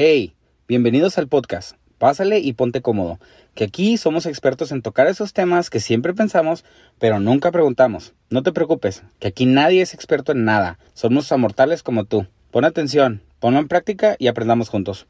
Hey, 0.00 0.36
bienvenidos 0.68 1.18
al 1.18 1.26
podcast. 1.26 1.76
Pásale 1.98 2.38
y 2.38 2.52
ponte 2.52 2.82
cómodo, 2.82 3.18
que 3.56 3.64
aquí 3.64 3.96
somos 3.96 4.26
expertos 4.26 4.70
en 4.70 4.80
tocar 4.80 5.08
esos 5.08 5.32
temas 5.32 5.70
que 5.70 5.80
siempre 5.80 6.14
pensamos, 6.14 6.64
pero 7.00 7.18
nunca 7.18 7.50
preguntamos. 7.50 8.14
No 8.30 8.44
te 8.44 8.52
preocupes, 8.52 9.02
que 9.18 9.26
aquí 9.26 9.44
nadie 9.44 9.82
es 9.82 9.94
experto 9.94 10.30
en 10.30 10.44
nada. 10.44 10.78
Somos 10.94 11.32
amortales 11.32 11.82
como 11.82 12.04
tú. 12.04 12.28
Pon 12.52 12.64
atención, 12.64 13.22
ponlo 13.40 13.58
en 13.58 13.66
práctica 13.66 14.14
y 14.20 14.28
aprendamos 14.28 14.68
juntos. 14.68 15.08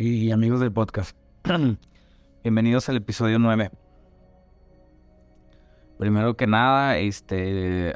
Y 0.00 0.30
amigos 0.30 0.60
del 0.60 0.72
podcast, 0.72 1.14
bienvenidos 2.42 2.88
al 2.88 2.96
episodio 2.96 3.38
9. 3.38 3.70
Primero 5.98 6.36
que 6.36 6.46
nada, 6.46 6.98
este, 6.98 7.94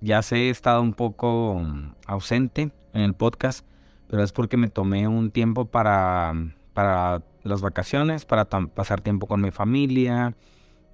ya 0.00 0.22
sé, 0.22 0.36
he 0.36 0.50
estado 0.50 0.82
un 0.82 0.92
poco 0.92 1.62
ausente 2.06 2.70
en 2.92 3.00
el 3.00 3.14
podcast, 3.14 3.66
pero 4.08 4.22
es 4.22 4.32
porque 4.32 4.56
me 4.56 4.68
tomé 4.68 5.08
un 5.08 5.30
tiempo 5.30 5.64
para, 5.64 6.34
para 6.74 7.22
las 7.42 7.60
vacaciones, 7.60 8.24
para 8.24 8.44
pasar 8.46 9.00
tiempo 9.00 9.26
con 9.26 9.40
mi 9.40 9.50
familia, 9.50 10.34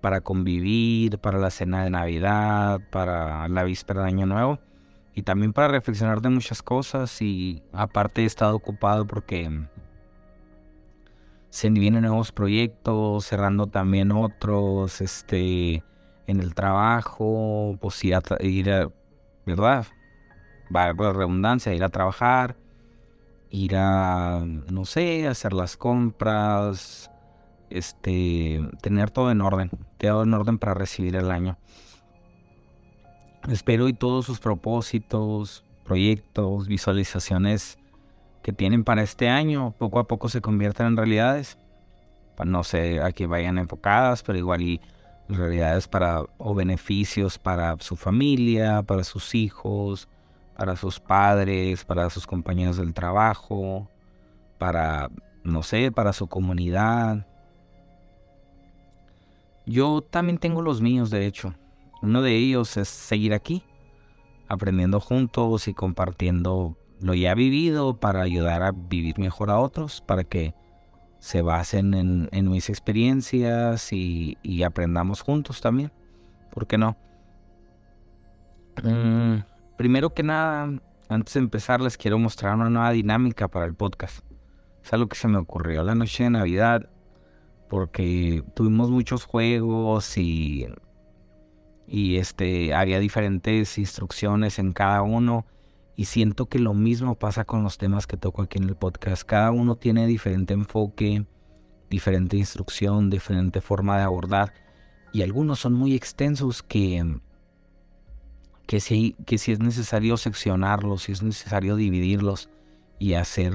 para 0.01 0.20
convivir, 0.20 1.18
para 1.18 1.38
la 1.38 1.51
cena 1.51 1.82
de 1.82 1.90
Navidad, 1.90 2.80
para 2.90 3.48
la 3.48 3.65
víspera 3.65 4.02
de 4.02 4.09
Año 4.09 4.26
Nuevo 4.26 4.60
y 5.15 5.23
también 5.23 5.52
para 5.52 5.68
reflexionar 5.68 6.20
de 6.20 6.28
muchas 6.28 6.62
cosas 6.62 7.23
y 7.23 7.62
aparte 7.73 8.23
he 8.23 8.26
estado 8.26 8.54
ocupado 8.54 9.06
porque 9.06 9.51
se 11.48 11.70
vienen 11.70 12.02
nuevos 12.02 12.32
proyectos, 12.32 13.24
cerrando 13.24 13.66
también 13.66 14.12
otros, 14.12 15.01
este 15.01 15.82
en 16.27 16.41
el 16.41 16.55
trabajo, 16.55 17.77
pues 17.80 18.03
ir 18.05 18.15
a, 18.16 18.23
ir 18.41 18.71
a 18.71 18.91
¿verdad? 19.47 19.87
Va 20.74 20.93
la 20.93 21.13
redundancia, 21.13 21.73
ir 21.73 21.85
a 21.85 21.88
trabajar, 21.88 22.57
ir 23.51 23.77
a, 23.77 24.45
no 24.45 24.85
sé, 24.85 25.29
hacer 25.29 25.52
las 25.52 25.77
compras, 25.77 27.10
este, 27.71 28.60
tener 28.83 29.10
todo 29.10 29.30
en 29.30 29.41
orden, 29.41 29.71
todo 29.99 30.24
en 30.24 30.35
orden 30.35 30.59
para 30.59 30.74
recibir 30.74 31.15
el 31.15 31.30
año. 31.30 31.57
Espero 33.49 33.87
y 33.87 33.93
todos 33.93 34.27
sus 34.27 34.40
propósitos, 34.40 35.65
proyectos, 35.85 36.66
visualizaciones 36.66 37.79
que 38.43 38.52
tienen 38.52 38.83
para 38.83 39.02
este 39.02 39.29
año, 39.29 39.74
poco 39.79 40.01
a 40.01 40.09
poco 40.09 40.29
se 40.29 40.40
conviertan 40.40 40.88
en 40.88 40.96
realidades. 40.96 41.59
No 42.45 42.65
sé 42.65 43.01
a 43.01 43.13
qué 43.13 43.27
vayan 43.27 43.57
enfocadas, 43.59 44.23
pero 44.23 44.37
igual 44.37 44.63
y 44.63 44.80
realidades 45.29 45.88
para 45.88 46.23
o 46.38 46.55
beneficios 46.55 47.38
para 47.38 47.77
su 47.80 47.96
familia, 47.96 48.82
para 48.82 49.05
sus 49.05 49.35
hijos, 49.35 50.09
para 50.57 50.77
sus 50.77 51.01
padres, 51.01 51.85
para 51.85 52.09
sus 52.10 52.27
compañeros 52.27 52.77
del 52.77 52.95
trabajo, 52.95 53.88
para 54.59 55.10
no 55.46 55.63
sé, 55.63 55.93
para 55.93 56.13
su 56.13 56.27
comunidad. 56.27 57.27
Yo 59.65 60.02
también 60.02 60.38
tengo 60.38 60.63
los 60.63 60.80
míos, 60.80 61.10
de 61.10 61.27
hecho. 61.27 61.55
Uno 62.02 62.23
de 62.23 62.37
ellos 62.37 62.77
es 62.77 62.88
seguir 62.88 63.33
aquí, 63.33 63.63
aprendiendo 64.49 65.00
juntos 65.00 65.69
y 65.69 65.75
compartiendo 65.75 66.77
lo 67.00 67.15
ya 67.15 67.34
vivido 67.34 67.99
para 67.99 68.22
ayudar 68.22 68.62
a 68.62 68.72
vivir 68.72 69.19
mejor 69.19 69.50
a 69.50 69.59
otros, 69.59 70.00
para 70.00 70.25
que 70.25 70.55
se 71.19 71.42
basen 71.42 71.94
en, 72.31 72.50
mis 72.50 72.69
experiencias 72.69 73.92
y, 73.92 74.62
aprendamos 74.64 75.22
juntos 75.22 75.60
también. 75.60 75.92
¿Por 76.50 76.66
qué 76.66 76.78
no? 76.78 76.97
Mm, 78.82 79.38
primero 79.76 80.14
que 80.14 80.22
nada, 80.22 80.70
antes 81.09 81.34
de 81.34 81.41
empezar, 81.41 81.81
les 81.81 81.97
quiero 81.97 82.19
mostrar 82.19 82.54
una 82.54 82.70
nueva 82.70 82.91
dinámica 82.92 83.48
para 83.48 83.66
el 83.66 83.75
podcast. 83.75 84.25
Es 84.82 84.93
algo 84.93 85.09
que 85.09 85.16
se 85.16 85.28
me 85.28 85.38
ocurrió 85.38 85.82
la 85.82 85.94
noche 85.94 86.25
de 86.25 86.31
Navidad, 86.31 86.88
porque 87.69 88.44
tuvimos 88.55 88.91
muchos 88.91 89.25
juegos 89.25 90.16
y, 90.16 90.69
y 91.88 92.16
este, 92.19 92.75
había 92.75 93.00
diferentes 93.00 93.78
instrucciones 93.78 94.59
en 94.59 94.72
cada 94.72 95.03
uno 95.03 95.44
y 95.97 96.05
siento 96.05 96.47
que 96.47 96.59
lo 96.59 96.75
mismo 96.75 97.15
pasa 97.15 97.45
con 97.47 97.62
los 97.62 97.79
temas 97.79 98.07
que 98.07 98.19
toco 98.19 98.43
aquí 98.43 98.59
en 98.59 98.65
el 98.65 98.77
podcast. 98.77 99.23
Cada 99.25 99.51
uno 99.51 99.77
tiene 99.77 100.07
diferente 100.07 100.53
enfoque, 100.53 101.25
diferente 101.89 102.37
instrucción, 102.37 103.09
diferente 103.09 103.62
forma 103.62 103.97
de 103.97 104.03
abordar. 104.03 104.53
Y 105.15 105.23
algunos 105.23 105.59
son 105.59 105.73
muy 105.73 105.95
extensos 105.95 106.62
que, 106.62 107.19
que, 108.67 108.81
si, 108.81 109.17
que 109.25 109.39
si 109.39 109.53
es 109.53 109.59
necesario 109.59 110.19
seccionarlos, 110.19 111.05
si 111.05 111.12
es 111.12 111.23
necesario 111.23 111.77
dividirlos 111.77 112.51
y 112.99 113.15
hacer 113.15 113.55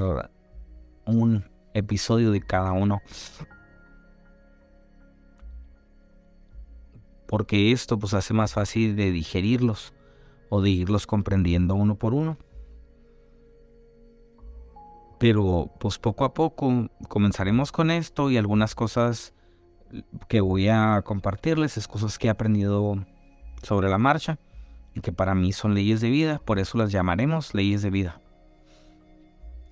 un 1.05 1.45
episodio 1.75 2.31
de 2.31 2.41
cada 2.41 2.71
uno. 2.71 3.03
Porque 7.27 7.71
esto 7.71 7.99
pues 7.99 8.15
hace 8.15 8.33
más 8.33 8.53
fácil 8.53 8.95
de 8.95 9.11
digerirlos 9.11 9.93
o 10.53 10.61
de 10.61 10.69
irlos 10.69 11.07
comprendiendo 11.07 11.75
uno 11.75 11.95
por 11.95 12.13
uno. 12.13 12.37
Pero 15.17 15.71
pues 15.79 15.97
poco 15.97 16.25
a 16.25 16.33
poco 16.33 16.89
comenzaremos 17.07 17.71
con 17.71 17.89
esto 17.89 18.29
y 18.29 18.37
algunas 18.37 18.75
cosas 18.75 19.33
que 20.27 20.41
voy 20.41 20.67
a 20.67 21.01
compartirles 21.05 21.77
es 21.77 21.87
cosas 21.87 22.19
que 22.19 22.27
he 22.27 22.29
aprendido 22.29 22.97
sobre 23.63 23.89
la 23.89 23.97
marcha 23.97 24.39
y 24.93 24.99
que 24.99 25.13
para 25.13 25.35
mí 25.35 25.53
son 25.53 25.73
leyes 25.73 26.01
de 26.01 26.09
vida, 26.09 26.41
por 26.43 26.59
eso 26.59 26.77
las 26.77 26.91
llamaremos 26.91 27.53
leyes 27.53 27.81
de 27.81 27.89
vida. 27.89 28.19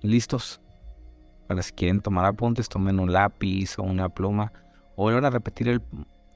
¿Listos? 0.00 0.62
Para 1.46 1.60
si 1.60 1.72
quieren 1.72 2.00
tomar 2.00 2.24
apuntes, 2.24 2.70
tomen 2.70 3.00
un 3.00 3.12
lápiz 3.12 3.78
o 3.78 3.82
una 3.82 4.08
pluma 4.08 4.50
o 4.96 5.02
vuelvan 5.02 5.26
a 5.26 5.30
repetir 5.30 5.68
el, 5.68 5.82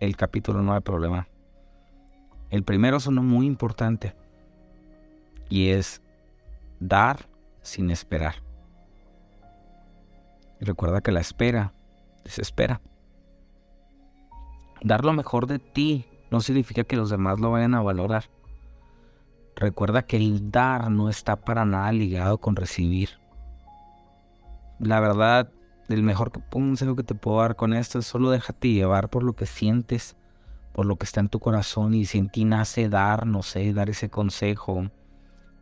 el 0.00 0.16
capítulo, 0.18 0.60
no 0.60 0.74
hay 0.74 0.80
problema. 0.80 1.28
El 2.50 2.62
primero 2.62 2.98
es 2.98 3.06
uno 3.06 3.22
muy 3.22 3.46
importante 3.46 4.14
y 5.48 5.70
es 5.70 6.02
dar 6.80 7.28
sin 7.62 7.90
esperar. 7.90 8.36
recuerda 10.60 11.02
que 11.02 11.12
la 11.12 11.20
espera 11.20 11.74
desespera. 12.24 12.80
Dar 14.82 15.04
lo 15.04 15.12
mejor 15.12 15.46
de 15.46 15.58
ti 15.58 16.06
no 16.30 16.40
significa 16.40 16.84
que 16.84 16.96
los 16.96 17.10
demás 17.10 17.38
lo 17.38 17.50
vayan 17.50 17.74
a 17.74 17.82
valorar. 17.82 18.24
Recuerda 19.56 20.02
que 20.02 20.16
el 20.16 20.50
dar 20.50 20.90
no 20.90 21.08
está 21.08 21.36
para 21.36 21.64
nada 21.64 21.92
ligado 21.92 22.38
con 22.38 22.56
recibir. 22.56 23.10
La 24.80 25.00
verdad, 25.00 25.50
el 25.88 26.02
mejor 26.02 26.32
consejo 26.50 26.96
que 26.96 27.04
te 27.04 27.14
puedo 27.14 27.40
dar 27.40 27.56
con 27.56 27.72
esto 27.72 27.98
es 27.98 28.06
solo 28.06 28.30
déjate 28.30 28.72
llevar 28.72 29.10
por 29.10 29.22
lo 29.22 29.34
que 29.34 29.46
sientes, 29.46 30.16
por 30.72 30.86
lo 30.86 30.96
que 30.96 31.04
está 31.04 31.20
en 31.20 31.28
tu 31.28 31.38
corazón 31.38 31.94
y 31.94 32.04
si 32.04 32.18
en 32.18 32.28
ti 32.28 32.44
nace 32.44 32.88
dar, 32.88 33.26
no 33.26 33.42
sé, 33.42 33.72
dar 33.72 33.90
ese 33.90 34.10
consejo, 34.10 34.90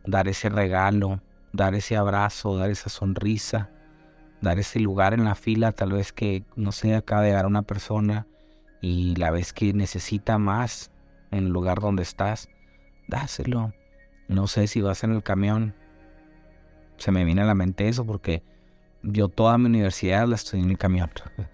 dar 0.05 0.27
ese 0.27 0.49
regalo, 0.49 1.21
dar 1.51 1.75
ese 1.75 1.95
abrazo, 1.95 2.57
dar 2.57 2.69
esa 2.69 2.89
sonrisa, 2.89 3.69
dar 4.41 4.59
ese 4.59 4.79
lugar 4.79 5.13
en 5.13 5.23
la 5.23 5.35
fila, 5.35 5.71
tal 5.71 5.93
vez 5.93 6.11
que, 6.11 6.43
no 6.55 6.71
sé, 6.71 6.95
acaba 6.95 7.21
de 7.21 7.29
llegar 7.29 7.45
una 7.45 7.61
persona 7.61 8.27
y 8.81 9.15
la 9.15 9.31
vez 9.31 9.53
que 9.53 9.73
necesita 9.73 10.37
más 10.37 10.91
en 11.31 11.45
el 11.45 11.49
lugar 11.49 11.79
donde 11.79 12.03
estás, 12.03 12.49
dáselo. 13.07 13.73
No 14.27 14.47
sé 14.47 14.67
si 14.67 14.81
vas 14.81 15.03
en 15.03 15.11
el 15.11 15.23
camión. 15.23 15.73
Se 16.97 17.11
me 17.11 17.23
viene 17.23 17.41
a 17.41 17.45
la 17.45 17.55
mente 17.55 17.87
eso 17.87 18.05
porque 18.05 18.43
yo 19.01 19.29
toda 19.29 19.57
mi 19.57 19.65
universidad 19.65 20.27
la 20.27 20.35
estudié 20.35 20.63
en 20.63 20.71
el 20.71 20.77
camión. 20.77 21.09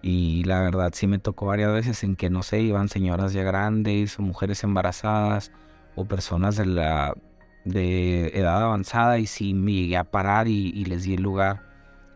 Y 0.00 0.44
la 0.44 0.60
verdad 0.60 0.92
sí 0.94 1.08
me 1.08 1.18
tocó 1.18 1.46
varias 1.46 1.72
veces 1.72 2.04
en 2.04 2.14
que, 2.14 2.30
no 2.30 2.44
sé, 2.44 2.60
iban 2.60 2.88
señoras 2.88 3.32
ya 3.32 3.42
grandes 3.42 4.16
o 4.20 4.22
mujeres 4.22 4.62
embarazadas 4.62 5.50
o 5.96 6.04
personas 6.04 6.56
de 6.56 6.66
la 6.66 7.16
de 7.64 8.28
edad 8.28 8.62
avanzada 8.62 9.18
y 9.18 9.26
sí 9.26 9.54
me 9.54 9.72
llegué 9.72 9.96
a 9.96 10.04
parar 10.04 10.48
y, 10.48 10.84
les 10.84 11.04
di 11.04 11.14
el 11.14 11.22
lugar, 11.22 11.62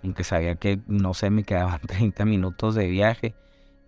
aunque 0.03 0.25
sabía 0.25 0.55
que, 0.57 0.81
no 0.87 1.15
sé, 1.15 1.31
me 1.31 1.45
quedaban 1.45 1.81
30 1.87 2.25
minutos 2.25 2.75
de 2.75 2.89
viaje 2.89 3.35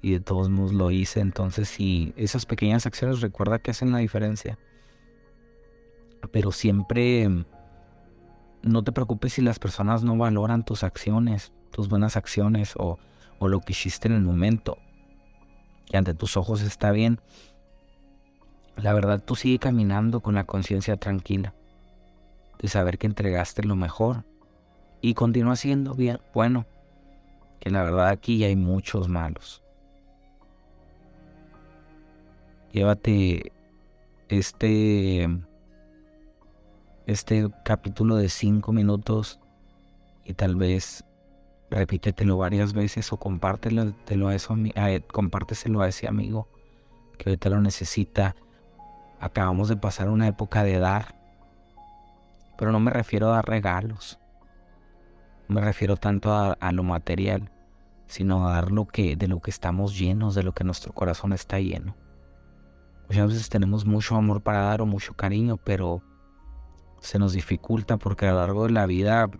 y 0.03 0.12
de 0.12 0.21
todos 0.21 0.49
modos 0.51 0.73
lo 0.73 0.91
hice. 0.91 1.21
Entonces 1.21 1.69
sí, 1.69 2.12
esas 2.17 2.47
pequeñas 2.47 2.87
acciones 2.87 3.21
recuerda 3.21 3.59
que 3.59 3.71
hacen 3.71 3.93
la 3.93 3.99
diferencia. 3.99 4.59
Pero 6.33 6.53
siempre 6.53 7.29
no 8.62 8.83
te 8.83 8.93
preocupes 8.93 9.35
si 9.35 9.43
las 9.43 9.59
personas 9.59 10.05
no 10.05 10.17
valoran 10.17 10.65
tus 10.65 10.85
acciones, 10.85 11.53
tus 11.71 11.89
buenas 11.89 12.17
acciones 12.17 12.75
o, 12.77 12.99
o 13.39 13.49
lo 13.49 13.61
que 13.61 13.73
hiciste 13.73 14.09
en 14.09 14.15
el 14.15 14.23
momento. 14.23 14.79
Que 15.87 15.99
ante 15.99 16.15
tus 16.15 16.37
ojos 16.37 16.62
está 16.62 16.91
bien 16.93 17.21
la 18.76 18.93
verdad, 18.93 19.23
tú 19.25 19.37
sigue 19.37 19.59
caminando 19.59 20.21
con 20.21 20.35
la 20.35 20.44
conciencia 20.44 20.97
tranquila 20.97 21.55
de 22.61 22.69
saber 22.69 22.99
que 22.99 23.06
entregaste 23.06 23.62
lo 23.62 23.76
mejor 23.76 24.25
y 25.00 25.15
continúa 25.15 25.56
siendo 25.56 25.94
bien 25.94 26.21
bueno, 26.32 26.67
que 27.61 27.71
la 27.71 27.82
verdad 27.82 28.09
aquí 28.09 28.43
hay 28.44 28.56
muchos 28.56 29.09
malos. 29.09 29.65
llévate 32.75 33.53
este, 34.29 35.29
este 37.06 37.49
capítulo 37.65 38.17
de 38.17 38.29
cinco 38.29 38.73
minutos 38.73 39.38
y 40.25 40.35
tal 40.35 40.56
vez 40.56 41.05
repítetelo 41.70 42.37
varias 42.37 42.73
veces 42.73 43.12
o 43.12 43.17
compártelo, 43.17 43.94
a 44.27 44.35
eso, 44.35 44.56
compárteselo 45.12 45.82
a 45.82 45.88
ese 45.88 46.09
amigo 46.09 46.49
que 47.17 47.31
ahorita 47.31 47.49
lo 47.49 47.61
necesita. 47.61 48.35
Acabamos 49.25 49.71
de 49.71 49.76
pasar 49.79 50.11
una 50.11 50.29
época 50.29 50.65
de 50.65 50.79
dar, 50.79 51.15
pero 52.59 52.73
no 52.73 52.79
me 52.79 52.91
refiero 52.91 53.29
a 53.29 53.37
dar 53.37 53.47
regalos, 53.47 54.21
no 55.49 55.55
me 55.55 55.62
refiero 55.62 55.97
tanto 55.97 56.31
a, 56.35 56.73
lo 56.73 56.82
material, 56.82 57.50
sino 58.06 58.47
a 58.47 58.53
dar 58.53 58.71
lo 58.71 58.87
que, 58.87 59.17
de 59.17 59.26
lo 59.26 59.41
que 59.41 59.50
estamos 59.50 59.99
llenos, 59.99 60.35
de 60.35 60.43
lo 60.43 60.53
que 60.53 60.62
nuestro 60.62 60.93
corazón 60.93 61.32
está 61.32 61.59
lleno. 61.59 61.97
Muchas 63.09 63.29
veces 63.29 63.49
tenemos 63.49 63.87
mucho 63.87 64.15
amor 64.15 64.43
para 64.43 64.61
dar 64.61 64.82
o 64.82 64.87
mucho 64.87 65.15
cariño, 65.15 65.56
pero 65.56 66.03
se 67.00 67.19
nos 67.19 67.32
dificulta 67.32 67.97
porque 67.97 68.27
a 68.27 68.32
lo 68.32 68.41
largo 68.41 68.67
de 68.67 68.73
la 68.73 68.85
vida, 68.85 69.31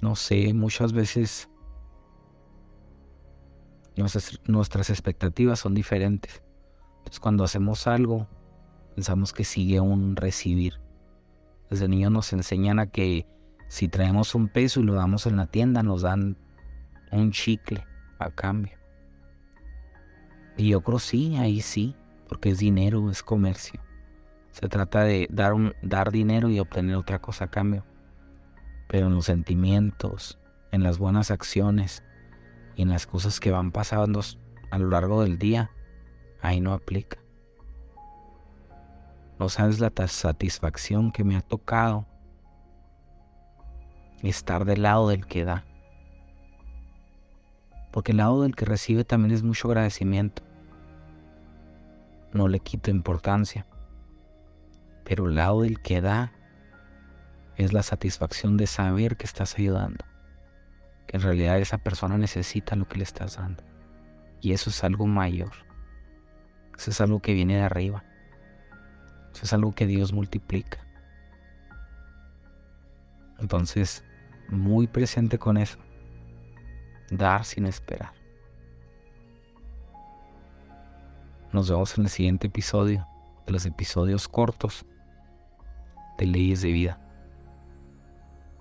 no 0.00 0.16
sé, 0.16 0.52
muchas 0.52 0.92
veces 0.92 1.48
nuestras, 3.94 4.40
nuestras 4.48 4.90
expectativas 4.90 5.60
son 5.60 5.74
diferentes. 5.74 6.42
Entonces 7.02 7.20
cuando 7.20 7.44
hacemos 7.44 7.86
algo, 7.86 8.26
pensamos 8.94 9.32
que 9.32 9.44
sigue 9.44 9.80
un 9.80 10.16
recibir. 10.16 10.80
Desde 11.70 11.88
niños 11.88 12.12
nos 12.12 12.32
enseñan 12.32 12.78
a 12.78 12.86
que 12.86 13.26
si 13.68 13.88
traemos 13.88 14.34
un 14.34 14.48
peso 14.48 14.80
y 14.80 14.84
lo 14.84 14.94
damos 14.94 15.26
en 15.26 15.36
la 15.36 15.46
tienda, 15.46 15.82
nos 15.82 16.02
dan 16.02 16.36
un 17.10 17.32
chicle 17.32 17.84
a 18.18 18.30
cambio. 18.30 18.78
Y 20.56 20.68
yo 20.68 20.82
creo 20.82 20.98
sí, 20.98 21.36
ahí 21.36 21.60
sí 21.60 21.96
porque 22.32 22.48
es 22.48 22.58
dinero, 22.58 23.10
es 23.10 23.22
comercio. 23.22 23.78
Se 24.52 24.66
trata 24.66 25.04
de 25.04 25.28
dar, 25.30 25.52
un, 25.52 25.74
dar 25.82 26.10
dinero 26.10 26.48
y 26.48 26.60
obtener 26.60 26.96
otra 26.96 27.18
cosa 27.18 27.44
a 27.44 27.50
cambio. 27.50 27.84
Pero 28.88 29.08
en 29.08 29.14
los 29.14 29.26
sentimientos, 29.26 30.38
en 30.70 30.82
las 30.82 30.96
buenas 30.96 31.30
acciones 31.30 32.02
y 32.74 32.80
en 32.82 32.88
las 32.88 33.06
cosas 33.06 33.38
que 33.38 33.50
van 33.50 33.70
pasando 33.70 34.22
a 34.70 34.78
lo 34.78 34.88
largo 34.88 35.22
del 35.22 35.38
día, 35.38 35.72
ahí 36.42 36.60
no 36.60 36.72
aplica. 36.72 37.18
No 39.38 39.48
sabes 39.48 39.80
la 39.80 39.90
satisfacción 40.06 41.10
que 41.10 41.24
me 41.24 41.36
ha 41.36 41.40
tocado 41.40 42.06
estar 44.22 44.64
del 44.64 44.82
lado 44.82 45.08
del 45.08 45.26
que 45.26 45.44
da. 45.44 45.64
Porque 47.90 48.12
el 48.12 48.18
lado 48.18 48.42
del 48.42 48.54
que 48.54 48.64
recibe 48.64 49.04
también 49.04 49.34
es 49.34 49.42
mucho 49.42 49.68
agradecimiento 49.68 50.42
no 52.32 52.48
le 52.48 52.60
quito 52.60 52.90
importancia. 52.90 53.66
Pero 55.04 55.28
el 55.28 55.34
lado 55.34 55.62
del 55.62 55.80
que 55.80 56.00
da 56.00 56.32
es 57.56 57.72
la 57.72 57.82
satisfacción 57.82 58.56
de 58.56 58.66
saber 58.66 59.16
que 59.16 59.26
estás 59.26 59.58
ayudando. 59.58 60.04
Que 61.06 61.16
en 61.16 61.22
realidad 61.22 61.58
esa 61.58 61.78
persona 61.78 62.16
necesita 62.16 62.76
lo 62.76 62.88
que 62.88 62.98
le 62.98 63.04
estás 63.04 63.36
dando. 63.36 63.62
Y 64.40 64.52
eso 64.52 64.70
es 64.70 64.82
algo 64.84 65.06
mayor. 65.06 65.52
Eso 66.82 66.90
es 66.90 67.00
algo 67.00 67.20
que 67.20 67.32
viene 67.32 67.54
de 67.54 67.62
arriba. 67.62 68.02
Eso 69.32 69.44
es 69.44 69.52
algo 69.52 69.70
que 69.70 69.86
Dios 69.86 70.12
multiplica. 70.12 70.84
Entonces, 73.38 74.02
muy 74.48 74.88
presente 74.88 75.38
con 75.38 75.58
eso. 75.58 75.78
Dar 77.08 77.44
sin 77.44 77.66
esperar. 77.66 78.10
Nos 81.52 81.70
vemos 81.70 81.96
en 81.96 82.02
el 82.02 82.10
siguiente 82.10 82.48
episodio 82.48 83.06
de 83.46 83.52
los 83.52 83.64
episodios 83.64 84.26
cortos 84.26 84.84
de 86.18 86.26
Leyes 86.26 86.62
de 86.62 86.72
Vida. 86.72 87.00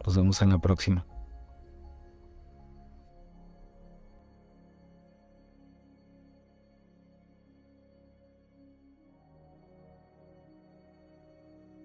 Nos 0.06 0.16
vemos 0.16 0.40
en 0.44 0.50
la 0.52 0.60
próxima. 0.60 1.08